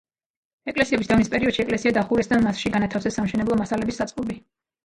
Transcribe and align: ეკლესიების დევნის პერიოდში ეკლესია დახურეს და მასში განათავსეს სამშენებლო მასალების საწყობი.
ეკლესიების 0.71 1.11
დევნის 1.11 1.29
პერიოდში 1.33 1.63
ეკლესია 1.65 1.93
დახურეს 1.99 2.31
და 2.33 2.39
მასში 2.47 2.73
განათავსეს 2.79 3.19
სამშენებლო 3.21 3.59
მასალების 3.63 4.01
საწყობი. 4.03 4.41